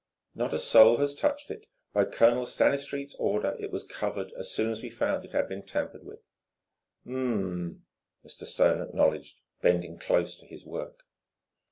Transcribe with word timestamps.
"Not 0.33 0.51
a 0.51 0.57
soul 0.57 0.97
has 0.97 1.13
touched 1.13 1.51
it. 1.51 1.67
By 1.93 2.05
Colonel 2.05 2.47
Stanistreet's 2.47 3.13
order 3.19 3.55
it 3.59 3.69
was 3.71 3.85
covered 3.85 4.31
as 4.31 4.49
soon 4.51 4.71
as 4.71 4.81
we 4.81 4.89
found 4.89 5.23
it 5.25 5.31
had 5.31 5.47
been 5.47 5.61
tampered 5.61 6.03
with." 6.03 6.21
"Um 7.05 7.83
m," 7.85 7.85
Mr. 8.25 8.47
Stone 8.47 8.81
acknowledged, 8.81 9.41
bending 9.61 9.99
close 9.99 10.35
to 10.39 10.47
his 10.47 10.65
work. 10.65 11.05